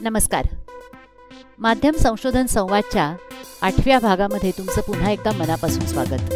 नमस्कार. 0.00 0.46
माध्यम 1.58 1.94
संशोधन 1.94 2.46
संवादच्या 2.46 3.16
आठव्या 3.62 3.98
भागामध्ये 3.98 4.50
तुमचं 4.58 4.80
पुन्हा 4.80 5.10
एकदा 5.10 5.30
मनापासून 5.32 5.86
स्वागत. 5.86 6.34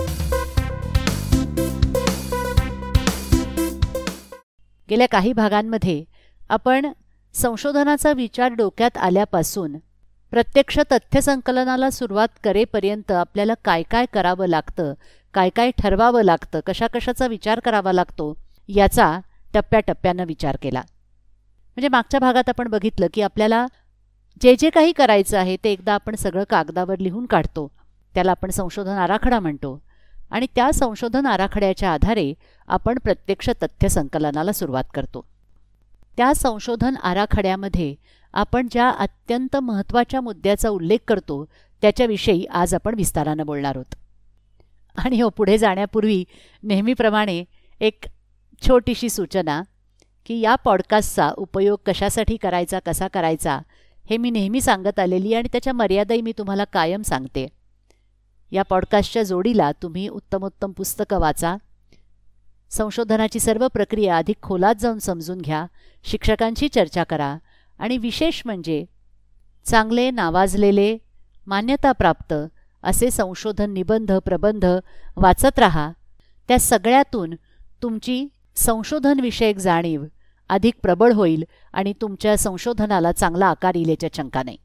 गेल्या 4.90 5.06
काही 5.08 5.32
भागांमध्ये 5.32 6.04
आपण 6.50 6.92
संशोधनाचा 7.34 8.12
विचार 8.12 8.52
डोक्यात 8.52 8.98
आल्यापासून 8.98 9.76
प्रत्यक्ष 10.30 10.78
तथ्य 10.92 11.20
संकलनाला 11.20 11.90
सुरुवात 11.90 12.28
करेपर्यंत 12.44 13.12
आपल्याला 13.12 13.54
काय 13.64 13.82
काय 13.82 14.06
करावं 14.12 14.46
लागतं 14.46 14.92
काय 15.34 15.48
काय 15.48 15.70
ठरवावं 15.78 16.22
लागतं 16.22 16.60
कशा 16.66 16.86
कशाचा 16.86 17.26
विचार 17.26 17.60
करावा 17.60 17.92
लागतो 17.92 18.34
याचा 18.68 19.20
टप्प्याटप्प्यानं 19.54 20.24
विचार 20.24 20.56
केला. 20.62 20.82
म्हणजे 21.76 21.88
मागच्या 21.88 22.20
भागात 22.20 22.48
आपण 22.48 22.68
बघितलं 22.68 23.06
की 23.14 23.22
आपल्याला 23.22 23.66
जे 24.42 24.56
जे 24.58 24.70
काही 24.70 24.92
करायचं 24.92 25.38
आहे 25.38 25.56
ते 25.64 25.72
एकदा 25.72 25.92
आपण 25.92 26.14
सगळं 26.14 26.44
कागदावर 26.50 26.98
लिहून 26.98 27.26
काढतो. 27.26 27.70
त्याला 28.14 28.30
आपण 28.30 28.50
संशोधन 28.50 28.98
आराखडा 28.98 29.40
म्हणतो. 29.40 29.82
आणि 30.30 30.46
त्या 30.54 30.72
संशोधन 30.72 31.26
आराखड्याच्या 31.26 31.92
आधारे 31.92 32.34
आपण 32.68 32.98
प्रत्यक्ष 32.98 33.50
तथ्य 33.62 33.88
संकलनाला 33.88 34.52
सुरुवात 34.52 34.84
करतो. 34.94 35.24
त्या 36.16 36.34
संशोधन 36.34 36.96
आराखड्यामध्ये 36.96 37.94
आपण 38.32 38.68
ज्या 38.70 38.90
अत्यंत 38.90 39.56
महत्त्वाच्या 39.56 40.20
मुद्द्याचा 40.20 40.68
उल्लेख 40.68 40.98
करतो 41.08 41.44
त्याच्याविषयी 41.82 42.44
आज 42.44 42.74
आपण 42.74 42.94
विस्तारानं 42.94 43.46
बोलणार 43.46 43.76
आहोत. 43.76 43.94
आणि 44.98 45.20
हो 45.20 45.28
पुढे 45.28 45.58
जाण्यापूर्वी 45.58 46.24
नेहमीप्रमाणे 46.62 47.44
एक 47.80 48.04
छोटीशी 48.68 49.08
सूचना. 49.08 49.62
की 50.26 50.40
या 50.40 50.54
पॉडकास्टचा 50.54 51.30
उपयोग 51.36 51.78
कशासाठी 51.86 52.36
करायचा 52.36 52.78
कसा 52.78 53.08
करायचा 53.08 53.58
हे 54.10 54.16
मी 54.16 54.30
नेहमी 54.30 54.60
सांगत 54.60 54.98
आलेली 54.98 55.34
आणि 55.34 55.48
त्याच्या 55.52 55.72
मर्यादाही 55.72 56.22
मी 56.22 56.32
तुम्हाला 56.38 56.64
कायम 56.64 57.02
सांगते. 57.02 57.46
या 58.50 58.62
पॉडकास्टच्या 58.62 59.22
जोडीला 59.22 59.72
तुम्ही 59.72 60.08
उत्तमोत्तम 60.08 60.72
पुस्तकं 60.72 61.18
वाचा 61.18 61.56
संशोधनाची 62.70 63.40
सर्व 63.40 63.68
प्रक्रिया 63.68 64.16
अधिक 64.16 64.36
खोलात 64.42 64.74
जाऊन 64.74 64.98
समजून 64.98 65.38
घ्या 65.38 65.66
शिक्षकांशी 66.04 66.68
चर्चा 66.68 67.04
करा 67.04 67.36
आणि 67.78 67.98
विशेष 67.98 68.42
म्हणजे 68.44 68.84
चांगले 69.64 70.10
नावाजलेले 70.10 70.98
मान्यताप्राप्त 71.46 72.34
असे 72.82 73.10
संशोधन 73.10 73.72
निबंध 73.72 74.12
प्रबंध 74.12 74.64
वाचत 75.16 75.58
राहा. 75.58 75.92
त्या 76.48 76.58
सगळ्यातून 76.58 77.34
तुमची 77.82 78.28
संशोधनविषयक 78.56 79.56
जाणीव 79.56 80.04
अधिक 80.48 80.74
प्रबळ 80.82 81.12
होईल 81.12 81.44
आणि 81.72 81.92
तुमच्या 82.00 82.36
संशोधनाला 82.36 83.12
चांगला 83.12 83.46
आकार 83.46 83.74
येईल 83.74 83.88
याच्या 83.88 84.10
शंका 84.14 84.42
नाही 84.42 84.56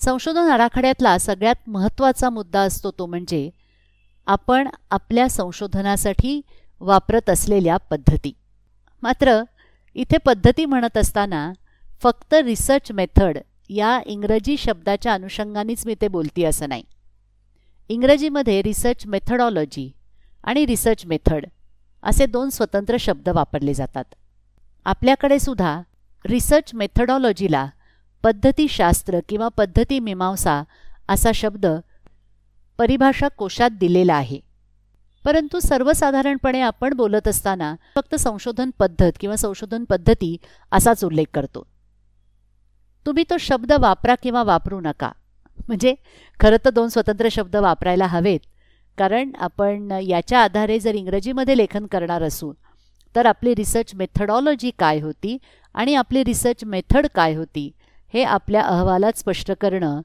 संशोधन 0.00 0.50
आराखड्यातला 0.50 1.18
सगळ्यात 1.18 1.68
महत्त्वाचा 1.68 2.30
मुद्दा 2.30 2.60
असतो 2.60 2.90
तो 2.90 3.06
म्हणजे 3.06 3.50
आपण 4.26 4.68
आपल्या 4.90 5.28
संशोधनासाठी 5.28 6.40
वापरत 6.80 7.30
असलेल्या 7.30 7.76
पद्धती. 7.76 8.32
मात्र 9.02 9.42
इथे 9.94 10.16
पद्धती 10.16 10.64
म्हणत 10.64 10.96
असताना 10.96 11.52
फक्त 12.02 12.34
रिसर्च 12.34 12.92
मेथड 12.92 13.38
या 13.70 14.00
इंग्रजी 14.06 14.56
शब्दाच्या 14.56 15.14
अनुषंगानेच 15.14 15.86
मी 15.86 15.94
ते 16.00 16.08
बोलती 16.08 16.44
असं 16.44 16.68
नाही. 16.68 16.82
इंग्रजीमध्ये 17.90 18.62
रिसर्च 18.62 19.06
मेथडॉलॉजी 19.06 19.92
आणि 20.44 20.66
रिसर्च 20.66 21.06
मेथड 21.06 21.46
असे 22.02 22.26
दोन 22.26 22.50
स्वतंत्र 22.50 22.96
शब्द 23.00 23.28
वापरले 23.28 23.74
जातात. 23.74 24.04
आपल्याकडे 24.84 25.38
सुद्धा 25.38 25.82
रिसर्च 26.26 26.74
मेथडॉलॉजीला 26.74 27.66
पद्धतीशास्त्र 28.22 29.18
किंवा 29.28 29.48
पद्धती 29.48 29.98
मीमांसा 29.98 30.62
असा 31.08 31.32
शब्द 31.32 31.66
परिभाषा 32.78 33.28
कोशात 33.28 33.70
दिलेला 33.70 34.14
आहे. 34.14 34.40
परंतु 35.24 35.60
सर्वसाधारणपणे 35.60 36.60
आपण 36.60 36.94
बोलत 36.94 37.28
असताना 37.28 37.74
फक्त 37.94 38.14
संशोधन 38.14 38.70
पद्धत 38.78 39.12
किंवा 39.20 39.36
संशोधन 39.36 39.84
पद्धती 39.84 40.36
असाच 40.72 41.04
उल्लेख 41.04 41.26
करतो. 41.34 41.66
तुम्ही 43.06 43.24
तो 43.30 43.36
शब्द 43.36 43.72
वापरा 43.72 44.14
किंवा 44.14 44.42
वापरू 44.42 44.80
नका. 44.80 45.12
म्हणजे 45.68 45.94
खरं 46.40 46.56
तर 46.64 46.70
दोन 46.70 46.88
स्वतंत्र 46.88 47.28
शब्द 47.30 47.56
वापरायला 47.56 48.06
हवेत. 48.06 48.40
कारण 48.98 49.30
आपण 49.38 49.90
याच्या 50.02 50.42
आधारे 50.44 50.78
जर 50.78 50.94
इंग्रजीमध्ये 50.94 51.56
लेखन 51.56 51.86
करणार 51.86 52.22
असू 52.22 52.52
तर 53.14 53.26
आपली 53.26 53.54
रिसर्च 53.54 53.94
मेथडॉलॉजी 53.94 54.70
काय 54.78 55.00
होती 55.00 55.36
आणि 55.74 55.94
आपली 55.94 56.24
रिसर्च 56.24 56.64
मेथड 56.64 57.06
काय 57.14 57.34
होती 57.34 57.70
हे 58.14 58.22
आपल्या 58.24 58.62
अहवालात 58.62 59.18
स्पष्ट 59.18 59.52
करणं 59.52 60.00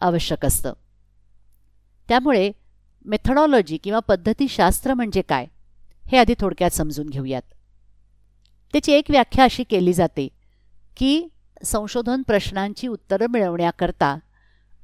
आवश्यक 0.00 0.46
असतं. 0.46 0.72
त्यामुळे 2.08 2.50
मेथडॉलॉजी 3.04 3.76
किंवा 3.76 3.98
पद्धतीशास्त्र 3.98 4.94
म्हणजे 4.94 5.22
काय 5.22 5.46
हे 6.06 6.18
आधी 6.18 6.34
थोडक्यात 6.40 6.70
समजून 6.70 7.08
घेऊयात. 7.08 7.42
त्याची 8.74 8.92
एक 8.92 9.10
व्याख्या 9.10 9.44
अशी 9.44 9.64
केली 9.64 9.92
जाते 9.92 10.28
की 10.96 11.28
संशोधन 11.64 12.22
प्रश्नांची 12.22 12.88
उत्तरं 12.88 13.26
मिळवण्याकरता 13.30 14.16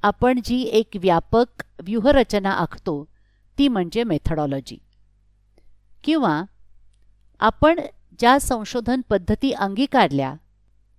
आपण 0.03 0.39
जी 0.45 0.61
एक 0.61 0.87
व्यापक 0.95 1.63
व्यूहरचना 1.81 2.51
आखतो 2.51 3.07
ती 3.57 3.67
म्हणजे 3.67 4.03
मेथडॉलॉजी 4.03 4.77
किंवा 6.03 6.43
आपण 7.39 7.79
ज्या 8.19 8.39
संशोधन 8.39 9.01
पद्धती 9.09 9.51
अंगीकारल्या 9.51 10.35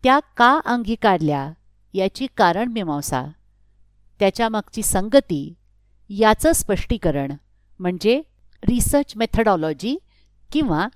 त्या 0.03 0.19
का 0.37 0.61
अंगीकारल्या 0.65 1.53
याची 1.95 2.27
कारणमीमांसा 2.37 3.25
त्याच्यामागची 4.19 4.83
संगती 4.83 5.55
याचं 6.09 6.53
स्पष्टीकरण 6.53 7.33
म्हणजे 7.79 8.23
रिसर्च 8.69 9.13
मेथडॉलॉजी 9.17 9.99
किंवा 10.53 10.89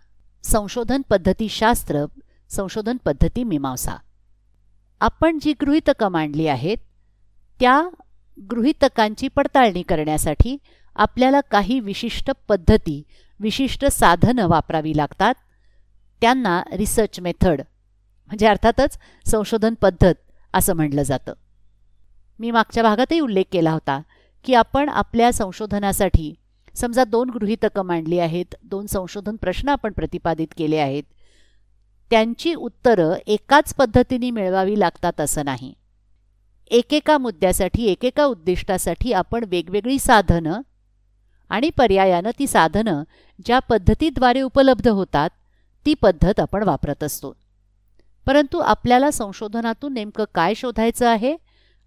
संशोधन 0.42 1.02
पद्धतीशास्त्र 1.10 2.04
संशोधन 2.48 2.96
पद्धती 2.96 3.44
मीमांसा. 3.44 3.96
आपण 5.00 5.38
जी 5.38 5.52
गृहितकं 5.60 6.08
मांडली 6.08 6.46
आहेत 6.46 6.76
त्या 7.60 7.82
गृहितकांची 8.50 9.28
पडताळणी 9.28 9.82
करण्यासाठी 9.82 10.56
आपल्याला 10.96 11.40
काही 11.40 11.78
विशिष्ट 11.80 12.30
पद्धती 12.48 13.02
विशिष्ट 13.40 13.84
साधनं 13.84 14.46
वापरावी 14.48 14.96
लागतात. 14.96 15.34
त्यांना 16.22 16.62
रिसर्च 16.72 17.20
मेथड 17.20 17.60
म्हणजे 17.60 18.46
अर्थातच 18.46 18.98
संशोधन 19.26 19.74
पद्धत 19.74 20.14
असं 20.54 20.76
म्हटलं 20.76 21.02
जातं. 21.02 21.32
मी 22.40 22.50
मागच्या 22.50 22.82
भागातही 22.82 23.20
उल्लेख 23.20 23.44
केला 23.52 23.70
होता 23.70 24.00
की 24.44 24.54
आपण 24.54 24.88
आपल्या 24.88 25.32
संशोधनासाठी 25.32 26.32
समजा 26.76 27.04
दोन 27.04 27.30
गृहितकं 27.30 27.84
मांडली 27.86 28.18
आहेत 28.18 28.54
दोन 28.62 28.86
संशोधन 28.86 29.36
प्रश्न 29.36 29.68
आपण 29.68 29.92
प्रतिपादित 29.92 30.48
केले 30.56 30.78
आहेत 30.78 31.02
त्यांची 32.10 32.54
उत्तरं 32.54 33.14
एकाच 33.26 33.74
पद्धतीने 33.74 34.30
मिळवावी 34.30 34.78
लागतात 34.80 35.20
असं 35.20 35.44
नाही. 35.44 35.72
एकेका 36.70 37.18
मुद्द्यासाठी 37.18 37.86
एकेका 37.86 38.24
उद्दिष्टासाठी 38.24 39.12
आपण 39.12 39.44
वेगवेगळी 39.48 39.98
साधनं 39.98 40.60
आणि 41.50 41.70
पर्यायानं 41.70 42.30
ती 42.38 42.46
साधनं 42.46 43.02
ज्या 43.44 43.58
पद्धतीद्वारे 43.58 44.40
उपलब्ध 44.40 44.88
होतात 44.88 45.30
ती 45.86 45.94
पद्धत 45.94 46.40
आपण 46.40 46.62
वापरत 46.62 47.02
असतो. 47.04 47.32
परंतु 48.26 48.58
आपल्याला 48.58 49.10
संशोधनातून 49.10 49.94
नेमकं 49.94 50.24
काय 50.34 50.54
शोधायचं 50.54 51.08
आहे 51.08 51.36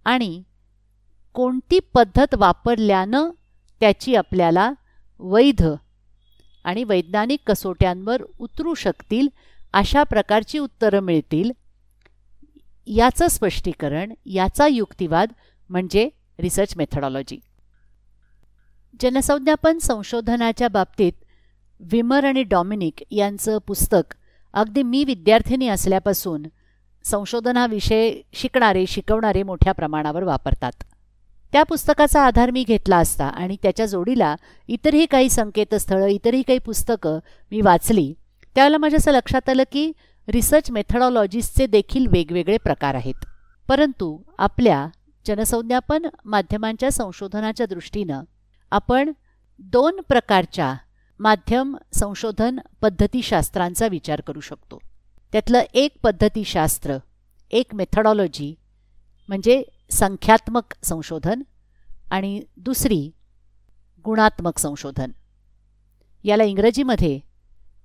आणि 0.06 0.44
कोणती 1.34 1.80
पद्धत 1.94 2.36
वापरल्यानं 2.36 3.30
त्याची 3.80 4.16
आपल्याला 4.16 4.72
वैध 5.20 5.66
आणि 6.64 6.84
वैज्ञानिक 6.84 7.40
कसोट्यांवर 7.48 8.22
उतरू 8.40 8.74
शकतील 8.74 9.28
अशा 9.74 10.04
प्रकारची 10.04 10.60
उत्तरं 10.60 11.00
मिळतील 11.00 11.52
याचं 12.96 13.28
स्पष्टीकरण 13.28 14.14
याचा 14.26 14.68
युक्तिवाद 14.68 15.32
म्हणजे 15.70 16.10
रिसर्च 16.40 16.74
मेथडॉलॉजी 16.78 17.38
जनसंज्ञापन 19.02 19.78
संशोधनाच्या 19.78 20.68
बाबतीत 20.68 21.12
विमर 21.80 22.26
आणि 22.26 22.44
डॉमिनिक 22.44 23.04
यांचं 23.12 23.58
पुस्तक 23.58 24.16
अगदी 24.54 24.84
मी 24.84 25.04
विद्यार्थिनी 25.04 25.68
असल्यापासून 25.68 26.44
संशोधन 27.04 27.58
हा 27.58 27.68
विषय 27.68 28.14
शिकणारे 28.34 28.86
शिकवणारे 28.86 29.44
मोठ्या 29.44 29.74
प्रमाणावर 29.74 30.24
वापरतात. 30.24 30.72
त्या 31.52 31.64
पुस्तकाचा 31.64 32.22
आधार 32.22 32.52
मी 32.52 32.64
घेतला 32.64 32.98
असता 32.98 33.26
आणि 33.26 33.58
त्याच्या 33.64 33.86
जोडीला 33.86 34.36
इतरही 34.68 35.06
काही 35.06 35.30
संकेतस्थळं 35.30 36.08
इतरही 36.08 36.42
काही 36.42 36.60
पुस्तकं 36.60 37.20
मी 37.52 37.62
वाचली 37.62 38.14
त्यावेळेला 38.56 38.78
माझ्या 38.78 38.98
असं 38.98 39.12
लक्षात 39.12 39.50
आलं 39.50 39.64
की 39.72 39.92
रिसर्च 40.30 40.72
मेथडॉलॉजीजचे 40.72 41.68
देखील 41.68 42.08
वेगवेगळे 42.08 42.58
प्रकार 42.58 42.96
आहेत. 42.96 43.26
परंतु 43.68 44.20
आपल्या 44.38 44.88
जनसंज्ञापन 45.26 46.06
माध्यमांच्या 46.26 46.92
संशोधनाच्या 46.92 47.66
दृष्टीनं 47.66 48.24
आपण 48.72 49.12
दोन 49.60 50.00
प्रकारच्या 50.10 50.76
माध्यम 51.20 51.78
संशोधन 51.94 52.60
पद्धतीशास्त्रांचा 52.82 53.88
विचार 53.88 54.22
करू 54.22 54.40
शकतो. 54.40 54.80
त्यातलं 55.32 55.64
एक 55.74 55.92
पद्धतीशास्त्र 56.04 56.98
एक 57.52 57.76
मेथडॉलॉजी 57.76 58.56
म्हणजे 59.28 59.64
संख्यात्मक 59.92 60.64
संशोधन 60.84 61.42
आणि 62.12 62.42
दुसरी 62.58 63.12
गुणात्मक 64.06 64.58
संशोधन. 64.58 65.12
याला 66.24 66.44
इंग्रजीमध्ये 66.44 67.27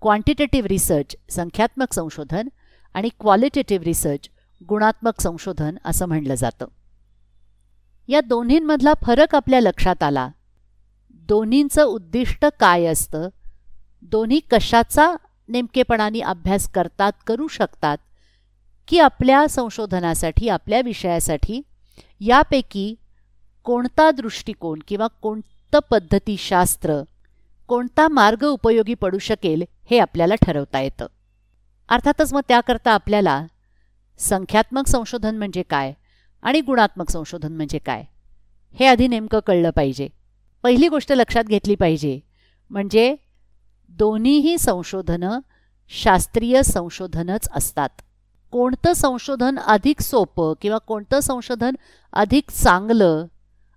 क्वांटिटेटिव्ह 0.02 0.68
रिसर्च 0.68 1.16
संख्यात्मक 1.30 1.92
संशोधन 1.92 2.48
आणि 2.94 3.08
क्वालिटेटिव्ह 3.20 3.84
रिसर्च 3.84 4.28
गुणात्मक 4.68 5.20
संशोधन 5.20 5.76
असं 5.84 6.06
म्हणलं 6.06 6.34
जातं. 6.34 6.66
या 8.08 8.20
दोन्हींमधला 8.20 8.92
फरक 9.04 9.34
आपल्या 9.34 9.60
लक्षात 9.60 10.02
आला. 10.02 10.28
दोन्हींचं 11.10 11.84
उद्दिष्ट 11.84 12.46
काय 12.60 12.84
असतं? 12.84 13.28
दोन्ही 14.02 14.40
कशाचा 14.50 15.16
नेमकेपणाने 15.48 16.20
अभ्यास 16.20 16.70
करतात 16.70 17.12
करू 17.26 17.48
शकतात? 17.48 17.98
की 18.88 18.98
आपल्या 18.98 19.46
संशोधनासाठी 19.50 20.48
आपल्या 20.48 20.80
विषयासाठी? 20.80 21.62
यापैकी 22.20 22.94
कोणता 23.64 24.10
दृष्टिकोन 24.10 24.78
किंवा 24.88 25.06
कोणतं 25.06 25.78
पद्धतीशास्त्र 25.90 27.02
कोणता 27.68 28.08
मार्ग 28.08 28.44
उपयोगी 28.44 28.94
पडू 28.94 29.18
शकेल 29.18 29.64
हे 29.90 29.98
आपल्याला 29.98 30.34
ठरवता 30.34 30.80
येतं. 30.80 31.06
अर्थातच 31.88 32.32
मग 32.32 32.40
त्याकरता 32.48 32.92
आपल्याला 32.92 33.46
संख्यात्मक 34.18 34.86
संशोधन 34.86 35.36
म्हणजे 35.36 35.62
काय 35.62 35.92
आणि 36.42 36.60
गुणात्मक 36.60 37.10
संशोधन 37.10 37.52
म्हणजे 37.52 37.78
काय 37.78 38.04
हे 38.72 38.86
आधी 38.86 39.08
नेमकं 39.08 39.40
कळलं 39.46 39.70
पाहिजे. 39.70 40.08
पहिली 40.62 40.88
गोष्ट 40.88 41.12
लक्षात 41.12 41.44
घेतली 41.44 41.74
पाहिजे 41.74 42.20
म्हणजे 42.70 43.16
दोन्हीही 43.88 44.58
संशोधनं 44.58 45.38
शास्त्रीय 45.88 46.62
संशोधनच 46.62 47.48
असतात. 47.52 47.88
कोणतं 48.52 48.92
संशोधन 48.92 49.58
अधिक 49.58 50.00
सोपं 50.00 50.52
किंवा 50.60 50.78
कोणतं 50.78 51.20
संशोधन 51.20 51.74
अधिक 52.12 52.50
चांगलं 52.50 53.26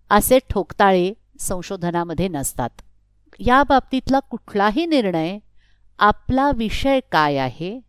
असे 0.10 0.40
ठोकताळे 0.50 1.14
संशोधनामध्ये 1.40 2.28
नसतात. 2.28 2.70
या 3.40 3.64
बाबतीतला 3.64 4.20
कुठलाही 4.20 4.86
निर्णय 4.86 5.38
आपला 6.00 6.52
विषय 6.56 7.00
काय 7.12 7.38
आहे 7.38 7.80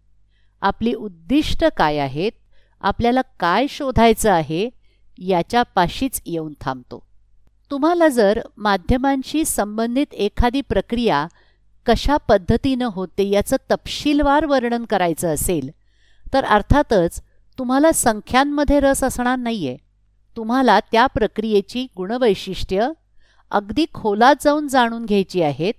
आपली 0.63 0.95
उद्दिष्ट 0.95 1.65
काय 1.77 1.99
आहेत 1.99 2.33
आपल्याला 2.81 3.21
काय 3.41 3.67
शोधायचं 3.69 4.31
आहे 4.31 4.69
याच्यापाशीच 5.19 6.21
येऊन 6.27 6.53
थांबतो. 6.61 7.03
तुम्हाला 7.71 8.09
जर 8.09 8.41
माध्यमांशी 8.57 9.45
संबंधित 9.45 10.15
एखादी 10.15 10.61
प्रक्रिया 10.61 11.27
कशा 11.87 12.17
पद्धतीनं 12.17 12.89
होते 12.93 13.29
याचं 13.29 13.57
तपशीलवार 13.71 14.45
वर्णन 14.45 14.85
करायचं 14.85 15.35
असेल 15.35 15.71
तर 16.33 16.45
अर्थातच 16.45 17.21
तुम्हाला 17.59 17.93
संख्यांमध्ये 17.93 18.81
रस 18.81 19.05
असणार 19.05 19.37
नाहीये. 19.39 19.77
तुम्हाला 20.37 20.79
त्या 20.93 21.07
प्रक्रियेची 21.07 21.87
गुणवैशिष्ट्य 21.97 22.89
अगदी 23.51 23.85
खोलात 23.95 24.37
जाऊन 24.41 24.69
जाणून 24.69 25.05
घ्यायची 25.05 25.43
आहेत 25.43 25.75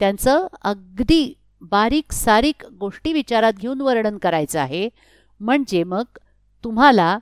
त्यांचं 0.00 0.46
अगदी 0.62 1.34
बारीक 1.62 2.12
सारीक 2.12 2.64
गोष्टी 2.66 3.12
विचारात 3.12 3.52
घेऊन 3.52 3.80
वर्णन 3.80 4.18
करायचं 4.18 4.60
आहे. 4.60 4.88
म्हणजे 5.40 5.82
मग 5.84 6.18
तुम्हाला 6.64 7.18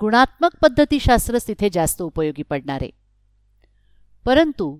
गुणात्मक 0.00 0.56
पद्धतीशास्त्रच 0.62 1.46
तिथे 1.48 1.68
जास्त 1.72 2.02
उपयोगी 2.02 2.42
पडणार 2.42 2.82
आहे. 2.82 2.90
परंतु 4.24 4.78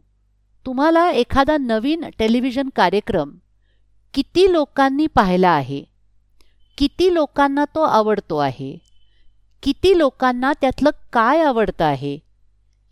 तुम्हाला 0.66 1.10
एखादा 1.10 1.56
नवीन 1.56 2.04
टेलिव्हिजन 2.18 2.68
कार्यक्रम 2.76 3.30
किती 4.14 4.52
लोकांनी 4.52 5.06
पाहिला 5.06 5.50
आहे 5.50 5.82
किती 6.78 7.14
लोकांना 7.14 7.64
तो 7.64 7.80
आवडतो 7.80 8.36
आहे 8.36 8.76
किती 9.62 9.98
लोकांना 9.98 10.52
त्यातलं 10.60 10.90
काय 11.12 11.42
आवडतं 11.42 11.84
आहे 11.84 12.18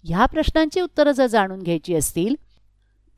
ह्या 0.04 0.26
प्रश्नांची 0.26 0.80
उत्तरं 0.80 1.12
जर 1.12 1.26
जाणून 1.26 1.62
घ्यायची 1.62 1.94
असतील 1.94 2.34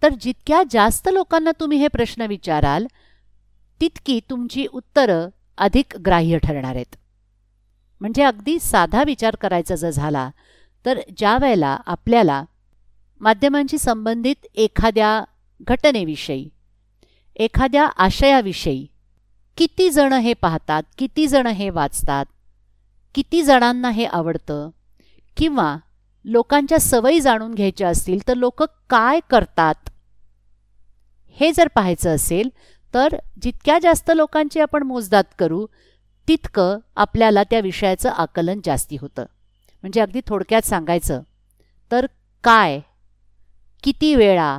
तर 0.02 0.14
जितक्या 0.20 0.62
जास्त 0.70 1.08
लोकांना 1.12 1.50
तुम्ही 1.60 1.78
हे 1.78 1.88
प्रश्न 1.88 2.22
विचाराल 2.22 2.86
तितकी 3.80 4.20
तुमची 4.30 4.66
उत्तरं 4.72 5.28
अधिक 5.58 5.96
ग्राह्य 5.96 6.38
ठरणार 6.38 6.74
आहेत. 6.74 6.96
म्हणजे 8.00 8.22
अगदी 8.22 8.58
साधा 8.60 9.02
विचार 9.02 9.36
करायचा 9.36 9.74
जर 9.74 9.90
झाला 9.90 10.30
तर 10.84 11.00
ज्या 11.16 11.38
वेळेला 11.38 11.78
आपल्याला 11.86 12.44
माध्यमांशी 13.20 13.78
संबंधित 13.78 14.46
एखाद्या 14.54 15.24
घटनेविषयी 15.68 16.48
एखाद्या 17.36 17.84
आशयाविषयी 17.96 18.86
किती 19.58 19.90
जण 19.90 20.12
हे 20.12 20.32
पाहतात 20.32 20.82
किती 20.98 21.26
जण 21.26 21.46
हे 21.46 21.70
वाचतात 21.70 22.26
किती 23.14 23.42
जणांना 23.42 23.90
हे 23.90 24.04
आवडतं 24.04 24.70
किंवा 25.36 25.76
लोकांच्या 26.26 26.78
सवयी 26.80 27.20
जाणून 27.20 27.54
घ्यायच्या 27.54 27.88
असतील 27.88 28.26
तर 28.28 28.34
लोक 28.34 28.62
काय 28.90 29.20
करतात? 29.30 29.74
हे 31.36 31.52
जर 31.52 31.68
पाहायचं 31.68 32.14
असेल 32.14 32.48
तर 32.94 33.16
जितक्या 33.42 33.78
जास्त 33.78 34.10
लोकांची 34.14 34.60
आपण 34.60 34.82
मोजदात 34.82 35.24
करू 35.38 35.66
तितकं 36.28 36.78
आपल्याला 36.96 37.42
त्या 37.42 37.60
विषयाचं 37.60 38.10
आकलन 38.10 38.60
जास्ती 38.64 38.96
होतं. 39.00 39.24
म्हणजे 39.84 40.00
अगदी 40.00 40.20
थोडक्यात 40.26 40.62
सांगायचं 40.62 41.20
तर 41.90 42.06
काय 42.44 42.80
किती 43.82 44.14
वेळा 44.14 44.58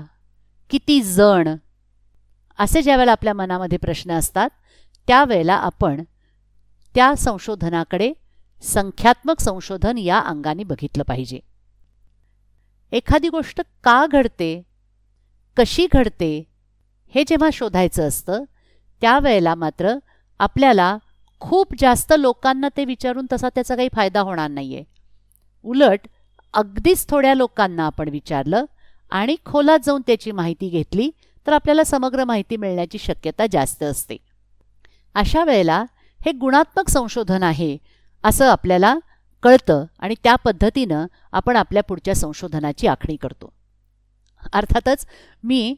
किती 0.69 1.01
जण 1.01 1.55
असे 2.59 2.81
ज्यावेळेला 2.81 3.11
आपल्या 3.11 3.33
मनामध्ये 3.33 3.77
प्रश्न 3.77 4.11
असतात 4.11 4.49
त्यावेळेला 5.07 5.53
आपण 5.53 6.03
त्या 6.95 7.13
संशोधनाकडे 7.15 8.11
संख्यात्मक 8.63 9.39
संशोधन 9.39 9.97
या 9.97 10.19
अंगाने 10.19 10.63
बघितलं 10.63 11.03
पाहिजे. 11.03 11.39
एखादी 12.91 13.29
गोष्ट 13.29 13.61
का 13.83 14.05
घडते 14.11 14.61
कशी 15.57 15.87
घडते 15.93 16.43
हे 17.15 17.23
जेव्हा 17.27 17.49
शोधायचं 17.53 18.07
असतं 18.07 18.43
त्यावेळेला 19.01 19.55
मात्र 19.55 19.93
आपल्याला 20.39 20.97
खूप 21.39 21.73
जास्त 21.79 22.13
लोकांना 22.17 22.67
ते 22.77 22.85
विचारून 22.85 23.25
तसा 23.31 23.49
त्याचा 23.49 23.75
काही 23.75 23.89
फायदा 23.95 24.19
होणार 24.19 24.49
नाही 24.49 24.75
आहे 24.75 24.83
उलट 25.63 25.99
अगदीच 26.53 27.09
थोड्या 27.09 27.33
लोकांना 27.33 27.85
आपण 27.85 28.09
विचारलं 28.09 28.65
आणि 29.11 29.35
खोलात 29.45 29.79
जाऊन 29.85 30.01
त्याची 30.07 30.31
माहिती 30.31 30.69
घेतली 30.69 31.11
तर 31.47 31.53
आपल्याला 31.53 31.83
समग्र 31.83 32.23
माहिती 32.23 32.57
मिळण्याची 32.57 32.97
शक्यता 32.97 33.45
जास्त 33.51 33.83
असते. 33.83 34.17
अशा 35.15 35.43
वेळेला 35.43 35.85
हे 36.25 36.31
गुणात्मक 36.31 36.89
संशोधन 36.89 37.43
आहे 37.43 37.77
असं 38.23 38.51
आपल्याला 38.51 38.95
कळतं 39.43 39.85
आणि 39.99 40.15
त्या 40.23 40.35
पद्धतीनं 40.35 41.05
आपण 41.31 41.55
आपल्या 41.55 41.83
पुढच्या 41.83 42.15
संशोधनाची 42.15 42.87
आखणी 42.87 43.15
करतो. 43.15 43.53
अर्थातच 44.53 45.05
मी 45.43 45.75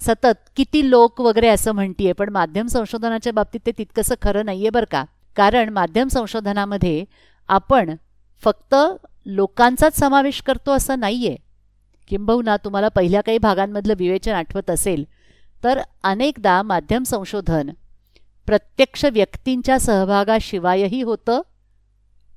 सतत 0.00 0.50
किती 0.56 0.90
लोक 0.90 1.20
वगैरे 1.20 1.48
असं 1.48 1.72
म्हणतीये 1.72 2.12
पण 2.12 2.28
माध्यम 2.28 2.66
संशोधनाच्या 2.66 3.32
बाबतीत 3.32 3.60
ते 3.66 3.72
तितकंसं 3.78 4.14
खरं 4.22 4.44
नाही 4.44 4.60
आहे 4.60 4.70
बरं 4.70 4.84
का? 4.90 5.04
कारण 5.36 5.68
माध्यम 5.68 6.08
संशोधनामध्ये 6.08 7.04
आपण 7.48 7.94
फक्त 8.42 8.74
लोकांचाच 9.26 9.98
समावेश 9.98 10.42
करतो 10.42 10.72
असं 10.72 11.04
आहे 11.04 11.36
किंबहुना 12.08 12.56
तुम्हाला 12.56 12.88
पहिल्या 12.88 13.20
काही 13.20 13.38
भागांमधलं 13.38 13.94
विवेचन 13.98 14.32
आठवत 14.32 14.70
असेल 14.70 15.04
तर 15.64 15.80
अनेकदा 16.02 16.62
माध्यम 16.62 17.02
संशोधन 17.02 17.70
प्रत्यक्ष 18.46 19.04
व्यक्तींच्या 19.04 19.78
सहभागाशिवायही 19.78 21.02
होतं 21.02 21.40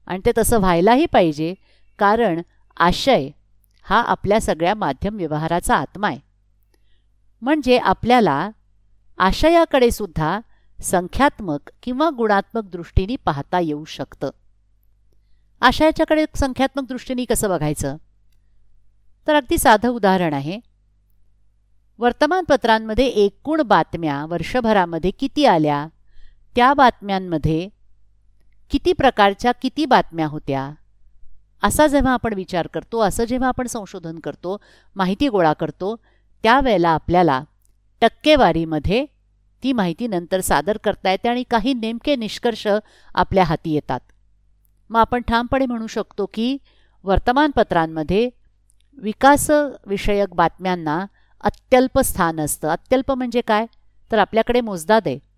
आणि 0.08 0.20
ते 0.26 0.32
तसं 0.38 0.60
व्हायलाही 0.60 1.06
पाहिजे 1.06 1.54
कारण 2.00 2.42
आशय 2.78 3.30
हा 3.84 4.02
आपल्या 4.02 4.42
सगळ्या 4.42 4.76
माध्यम 4.76 5.16
व्यवहाराचा 5.16 5.76
आत्मा 5.76 6.08
आहे. 6.08 6.20
म्हणजे 7.42 7.78
आपल्याला 7.78 8.50
आशयाकडे 9.18 9.92
सुद्धा 9.92 10.40
संख्यात्मक 10.84 11.70
किंवा 11.84 12.10
गुणात्मक 12.10 12.64
दृष्टीने 12.64 13.16
पाहता 13.16 13.60
येऊ 13.60 13.86
शकतं. 13.86 14.30
आशयाच्याकडे 15.62 16.26
संख्यात्मक 16.36 16.88
दृष्टीने 16.88 17.26
कसं 17.26 17.50
बघायचं? 17.50 17.98
तर 19.28 19.36
अगदी 19.36 19.58
साधं 19.58 19.90
उदाहरण 19.90 20.34
आहे. 20.34 20.60
वर्तमानपत्रांमध्ये 22.00 23.06
एकूण 23.06 23.62
बातम्या 23.62 24.26
वर्षभरामध्ये 24.26 25.12
किती 25.12 25.46
आल्या? 25.46 25.88
त्या 26.56 26.74
बातम्यांमध्ये 26.74 27.70
किती 28.72 28.94
प्रकारच्या 28.94 29.52
किती 29.52 29.86
बातम्या 29.86 30.28
होत्या? 30.28 30.72
असा 31.64 31.88
जेव्हा 31.88 32.14
आपण 32.14 32.34
विचार 32.34 32.68
करतो 32.68 33.00
असं 33.00 33.24
जेव्हा 33.24 33.48
आपण 33.48 33.68
संशोधन 33.68 34.20
करतो 34.20 34.58
माहिती 34.96 35.30
गोळा 35.30 35.54
करतो 35.54 35.96
त्यावेळेला 36.44 36.90
आपल्याला 36.90 37.44
टक्केवारीमध्ये 38.02 39.06
ती 39.64 39.74
माहिती 39.74 40.08
नंतर 40.08 40.42
सादर 40.42 40.78
करता 40.78 41.12
येते 41.12 41.30
आणि 41.30 41.44
काही 41.44 41.74
नेमके 41.74 42.16
निष्कर्ष 42.16 42.68
आपल्या 43.16 43.44
हाती 43.44 43.72
येतात. 43.72 44.00
मग 44.90 45.00
आपण 45.00 45.22
ठामपणे 45.22 45.66
म्हणू 45.66 45.88
शकतो 45.88 46.26
की 46.26 46.58
वर्तमानपत्रांमध्ये 47.04 48.30
विकासविषयक 48.98 50.34
बातम्यांना 50.34 51.06
अत्यल्प 51.42 52.00
स्थान 52.00 52.40
असतं. 52.40 52.68
अत्यल्प 52.68 53.12
म्हणजे 53.12 53.42
काय? 53.42 53.66
तर 54.12 54.18
आपल्याकडे 54.18 54.62
मोजदाद 54.62 55.02
आहे. 55.06 55.31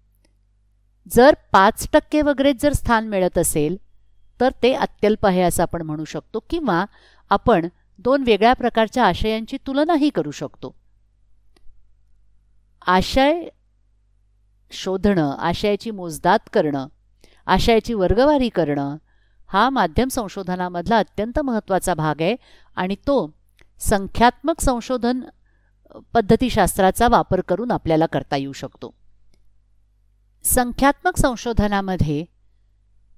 जर 1.12 1.36
पाच 1.52 1.88
टक्के 1.94 2.22
वगैरे 2.22 2.54
जर 2.54 2.74
स्थान 2.74 3.08
मिळत 3.08 3.38
असेल 3.38 3.76
तर 4.40 4.52
ते 4.64 4.74
अत्यल्प 4.74 5.26
आहे 5.26 5.42
असं 5.42 5.64
आपण 5.64 5.82
म्हणू 5.82 6.06
शकतो. 6.06 6.40
किंवा 6.50 6.86
आपण 7.32 7.68
दोन 8.00 8.24
वेगळ्या 8.24 8.54
प्रकारच्या 8.54 9.06
आशयांची 9.06 9.58
तुलनाही 9.68 10.10
करू 10.10 10.32
शकतो. 10.32 10.74
आशय 12.86 13.48
शोधणं 14.72 15.36
आशयाची 15.40 15.92
मोजदात 15.92 16.50
करणं 16.54 16.88
आशयाची 17.48 17.94
वर्गवारी 17.94 18.50
करणं 18.50 18.96
हा 19.50 19.70
माध्यम 19.70 20.08
संशोधनामधला 20.08 20.98
अत्यंत 20.98 21.40
महत्त्वाचा 21.40 21.94
भाग 21.94 22.22
आहे 22.22 22.36
आणि 22.76 22.96
तो 23.08 23.30
संख्यात्मक 23.82 24.62
संशोधन 24.62 25.22
पद्धतीशास्त्राचा 26.14 27.08
वापर 27.08 27.42
करून 27.42 27.72
आपल्याला 27.72 28.06
करता 28.06 28.36
येऊ 28.36 28.52
शकतो. 28.52 28.94
संख्यात्मक 30.44 31.18
संशोधनामध्ये 31.18 32.24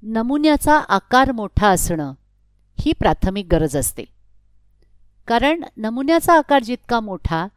नमुन्याचा 0.03 0.77
आकार 0.77 1.32
मोठा 1.32 1.67
असणं 1.67 2.13
ही 2.77 2.94
प्राथमिक 2.94 3.48
गरज 3.51 3.77
असते. 3.77 4.03
कारण 5.27 5.63
नमुन्याचा 5.77 6.38
आकार 6.38 6.63
जितका 6.63 7.00
मोठा 7.00 7.48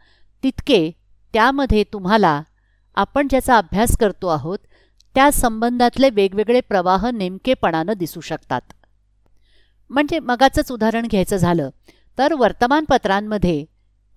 तितके 0.42 0.90
त्यामध्ये 1.34 1.84
तुम्हाला 1.84 2.42
आपण 2.96 3.28
ज्याचा 3.28 3.56
अभ्यास 3.58 3.96
करतो 3.96 4.26
आहोत 4.26 4.58
त्या 5.14 5.30
संबंधातले 5.32 6.10
वेगवेगळे 6.10 6.60
प्रवाह 6.60 7.10
नेमकेपणानं 7.10 7.92
दिसू 7.92 8.20
शकतात. 8.20 8.60
म्हणजे 9.90 10.18
मगाचंच 10.18 10.72
उदाहरण 10.72 11.06
घ्यायचं 11.06 11.36
झालं 11.36 11.70
तर 12.18 12.34
वर्तमानपत्रांमध्ये 12.34 13.64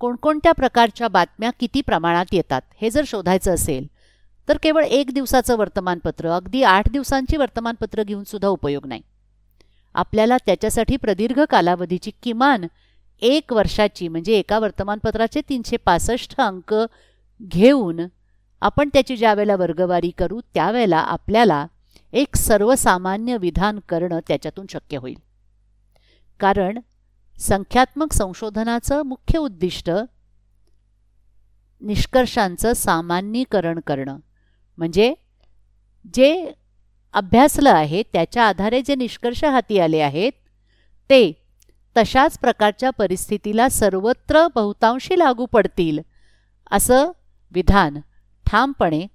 कोणकोणत्या 0.02 0.52
प्रकारच्या 0.52 1.08
बातम्या 1.08 1.50
किती 1.60 1.82
प्रमाणात 1.82 2.26
येतात 2.32 2.62
हे 2.76 2.90
जर 2.90 3.04
शोधायचं 3.08 3.54
असेल 3.54 3.88
तर 4.50 4.58
केवळ 4.64 4.84
एक 4.84 5.12
दिवसाचं 5.12 5.58
वर्तमानपत्र 5.58 6.30
अगदी 6.30 6.64
आठ 6.64 6.90
दिवसांची 6.90 7.38
वर्तमानपत्र 7.38 8.04
घेऊन 8.04 8.24
सुद्धा 8.24 8.48
उपयोग 8.48 8.86
नाही. 8.86 9.02
आपल्याला 9.94 10.38
त्याच्यासाठी 10.46 10.98
प्रदीर्घ 10.98 11.40
कालावधीची 11.50 12.12
किमान 12.24 12.66
एक 13.22 13.54
वर्षाची 13.54 14.08
म्हणजे 14.08 14.34
एका 14.34 14.60
वर्तमानपत्राचे 14.60 15.42
तीनशे 15.50 15.78
पासष्ट 15.78 16.36
अंक 16.38 16.74
घेऊन 17.42 18.00
आपण 18.62 18.90
त्याची 18.94 19.18
ज्यावेळेला 19.18 19.56
वर्गवारी 19.56 20.12
करू 20.12 20.42
त्यावेळेला 20.54 20.98
आपल्याला 20.98 21.66
एक 22.14 22.36
सर्वसामान्य 22.36 23.38
विधान 23.38 23.80
करणं 23.90 24.20
त्याच्यातून 24.28 24.66
शक्य 24.70 24.98
होईल. 24.98 25.18
कारण 26.40 26.80
संख्यात्मक 27.40 28.14
संशोधनाचं 28.14 29.02
मुख्य 29.02 29.40
उद्दिष्ट 29.40 29.90
निष्कर्षांचं 31.82 32.74
सामान्यीकरण 32.74 33.80
करणं. 33.88 34.18
म्हणजे 34.78 35.14
जे 36.14 36.52
अभ्यासलं 37.14 37.70
आहे 37.70 38.04
त्याच्या 38.14 38.44
आधारे 38.44 38.82
जे 38.82 38.96
निष्कर्ष 38.96 39.44
हाती 39.44 39.80
आले 39.80 40.00
आहेत 40.00 40.32
ते 41.10 41.32
तशाच 41.98 42.40
प्रकारच्या 42.40 42.90
परिस्थितीला 42.90 43.70
सर्वत्र 43.70 44.48
बहुतांशी 44.56 45.20
लागू 45.20 45.46
पडतील 45.46 46.00
असं 46.72 47.12
विधान 47.52 47.98
ठामपणे 48.46 49.08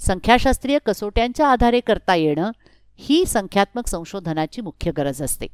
संख्याशास्त्रीय 0.00 0.78
कसोट्यांच्या 0.86 1.48
आधारे 1.48 1.80
करता 1.80 2.14
येणं 2.14 2.50
ही 2.96 3.26
संख्यात्मक 3.26 3.86
संशोधनाची 3.86 4.60
मुख्य 4.60 4.90
गरज 4.96 5.22
असते. 5.22 5.46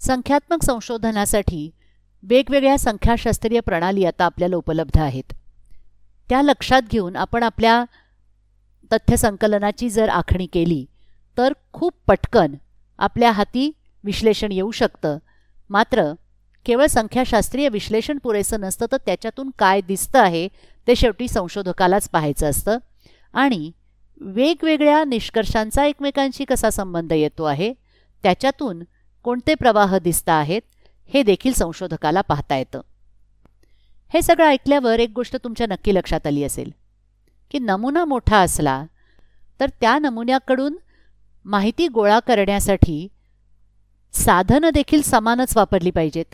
संख्यात्मक 0.00 0.64
संशोधनासाठी 0.64 1.70
वेगवेगळ्या 2.22 2.78
संख्याशास्त्रीय 2.78 3.60
प्रणाली 3.60 4.04
आता 4.04 4.24
आपल्याला 4.24 4.56
उपलब्ध 4.56 4.98
आहेत. 4.98 5.32
त्या 6.28 6.42
लक्षात 6.42 6.82
घेऊन 6.90 7.16
आपण 7.16 7.42
आपल्या 7.42 7.84
तथ्य 8.92 9.16
संकलनाची 9.16 9.90
जर 9.90 10.08
आखणी 10.08 10.46
केली 10.46 10.84
तर 11.38 11.52
खूप 11.72 11.94
पटकन 12.06 12.54
आपल्या 12.98 13.30
हाती 13.30 13.70
विश्लेषण 14.04 14.52
येऊ 14.52 14.70
शकतं. 14.70 15.18
मात्र 15.70 16.12
केवळ 16.66 16.86
संख्याशास्त्रीय 16.86 17.68
विश्लेषण 17.68 18.18
पुरेसं 18.18 18.60
नसतं 18.60 18.86
तर 18.92 18.96
त्याच्यातून 18.96 19.50
काय 19.58 19.80
दिसतं 19.80 20.18
आहे 20.18 20.48
ते 20.86 20.94
शेवटी 20.96 21.28
संशोधकालाच 21.28 22.08
पाहायचं 22.08 22.50
असतं. 22.50 22.78
आणि 23.34 23.70
वेगवेगळ्या 24.20 25.04
निष्कर्षांचा 25.04 25.84
एकमेकांशी 25.84 26.44
कसा 26.44 26.70
संबंध 26.70 27.12
येतो 27.12 27.44
आहे 27.44 27.72
त्याच्यातून 28.24 28.82
कोणते 29.24 29.54
प्रवाह 29.54 29.98
दिसत 29.98 30.28
आहेत 30.28 30.62
हे 31.10 31.22
देखील 31.22 31.52
संशोधकाला 31.52 32.20
पाहता 32.20 32.56
येतं. 32.56 32.80
हे 34.12 34.22
सगळं 34.22 34.46
ऐकल्यावर 34.46 34.98
एक 34.98 35.10
गोष्ट 35.10 35.36
तुमच्या 35.44 35.66
नक्की 35.66 35.94
लक्षात 35.94 36.26
आली 36.26 36.44
असेल 36.44 36.70
की 37.50 37.58
नमुना 37.58 38.04
मोठा 38.04 38.38
असला 38.38 38.84
तर 39.60 39.66
त्या 39.80 39.98
नमुन्याकडून 39.98 40.76
माहिती 41.44 41.88
गोळा 41.88 42.18
करण्यासाठी 42.18 43.08
साधनं 44.12 44.70
देखील 44.74 45.02
समानच 45.02 45.56
वापरली 45.56 45.90
पाहिजेत. 45.90 46.24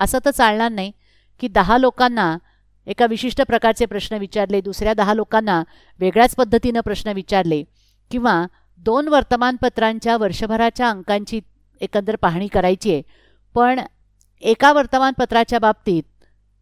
असं 0.00 0.18
तर 0.24 0.30
चालणार 0.30 0.70
नाही 0.70 0.92
की 1.40 1.48
दहा 1.48 1.78
लोकांना 1.78 2.36
एका 2.86 3.06
विशिष्ट 3.06 3.42
प्रकारचे 3.42 3.86
प्रश्न 3.86 4.16
विचारले 4.16 4.60
दुसऱ्या 4.60 4.94
दहा 4.94 5.14
लोकांना 5.14 5.62
वेगळ्याच 6.00 6.34
पद्धतीनं 6.34 6.80
प्रश्न 6.80 7.12
विचारले 7.12 7.62
किंवा 8.10 8.46
दोन 8.78 9.08
वर्तमानपत्रांच्या 9.08 10.16
वर्षभराच्या 10.16 10.90
अंकांची 10.90 11.40
एकंदर 11.80 12.16
पाहणी 12.16 12.46
करायची 12.46 12.92
आहे 12.92 13.02
पण 13.54 13.80
एका 14.40 14.72
वर्तमानपत्राच्या 14.72 15.58
बाबतीत 15.58 16.02